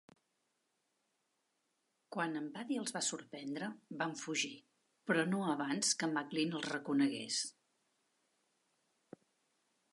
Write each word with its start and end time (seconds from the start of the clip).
Quan 2.15 2.39
en 2.39 2.47
Buddy 2.55 2.79
els 2.83 2.95
va 2.95 3.03
sorprendre, 3.09 3.69
van 4.01 4.17
fugir, 4.23 4.51
però 5.11 5.27
no 5.35 5.45
abans 5.53 5.93
que 6.01 6.11
McLean 6.17 6.59
els 6.61 6.69
reconegués. 6.73 7.39